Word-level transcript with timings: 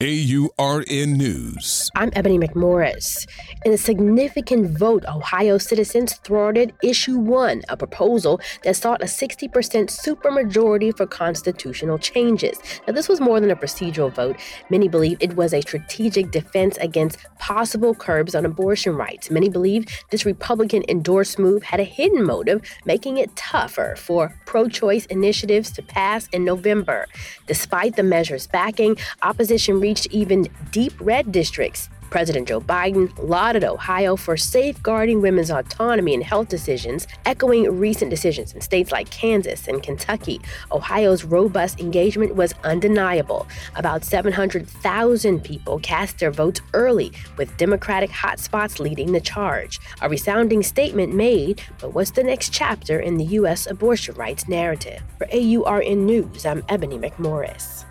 AURN 0.00 1.14
News. 1.14 1.90
I'm 1.96 2.12
Ebony 2.14 2.38
McMorris. 2.38 3.26
In 3.64 3.72
a 3.72 3.76
significant 3.76 4.78
vote, 4.78 5.04
Ohio 5.08 5.58
citizens 5.58 6.14
thwarted 6.18 6.72
Issue 6.84 7.18
1, 7.18 7.62
a 7.68 7.76
proposal 7.76 8.40
that 8.62 8.76
sought 8.76 9.02
a 9.02 9.06
60% 9.06 9.50
supermajority 9.50 10.96
for 10.96 11.04
constitutional 11.04 11.98
changes. 11.98 12.60
Now, 12.86 12.92
this 12.92 13.08
was 13.08 13.20
more 13.20 13.40
than 13.40 13.50
a 13.50 13.56
procedural 13.56 14.14
vote. 14.14 14.36
Many 14.70 14.86
believe 14.86 15.16
it 15.18 15.34
was 15.34 15.52
a 15.52 15.62
strategic 15.62 16.30
defense 16.30 16.76
against 16.76 17.18
possible 17.40 17.92
curbs 17.92 18.36
on 18.36 18.46
abortion 18.46 18.94
rights. 18.94 19.32
Many 19.32 19.48
believe 19.48 19.86
this 20.12 20.24
Republican 20.24 20.84
endorsed 20.88 21.40
move 21.40 21.64
had 21.64 21.80
a 21.80 21.84
hidden 21.84 22.22
motive, 22.22 22.62
making 22.84 23.18
it 23.18 23.34
tougher 23.34 23.96
for 23.98 24.32
pro 24.46 24.68
choice 24.68 25.06
initiatives 25.06 25.72
to 25.72 25.82
pass 25.82 26.28
in 26.28 26.44
November. 26.44 27.08
Despite 27.48 27.96
the 27.96 28.04
measure's 28.04 28.46
backing, 28.46 28.96
opposition 29.22 29.80
reached 29.88 30.08
even 30.10 30.46
deep 30.70 30.92
red 31.00 31.32
districts. 31.32 31.88
President 32.10 32.46
Joe 32.48 32.60
Biden 32.60 33.06
lauded 33.18 33.64
Ohio 33.64 34.16
for 34.16 34.36
safeguarding 34.36 35.22
women's 35.22 35.50
autonomy 35.50 36.12
in 36.12 36.20
health 36.20 36.48
decisions, 36.48 37.06
echoing 37.24 37.64
recent 37.78 38.10
decisions 38.10 38.52
in 38.52 38.60
states 38.60 38.92
like 38.92 39.08
Kansas 39.10 39.66
and 39.66 39.82
Kentucky. 39.82 40.40
Ohio's 40.72 41.24
robust 41.24 41.80
engagement 41.80 42.34
was 42.34 42.54
undeniable. 42.64 43.46
About 43.76 44.04
700,000 44.04 45.42
people 45.42 45.78
cast 45.80 46.18
their 46.18 46.30
votes 46.30 46.60
early, 46.74 47.10
with 47.38 47.56
Democratic 47.56 48.10
hotspots 48.10 48.78
leading 48.78 49.12
the 49.12 49.20
charge. 49.20 49.80
A 50.02 50.08
resounding 50.08 50.62
statement 50.62 51.14
made, 51.14 51.62
but 51.80 51.94
what's 51.94 52.10
the 52.10 52.24
next 52.24 52.52
chapter 52.52 53.00
in 53.00 53.16
the 53.16 53.30
U.S. 53.40 53.66
abortion 53.66 54.14
rights 54.16 54.48
narrative? 54.48 55.02
For 55.16 55.26
AURN 55.32 56.04
News, 56.04 56.44
I'm 56.44 56.62
Ebony 56.68 56.98
McMorris. 56.98 57.84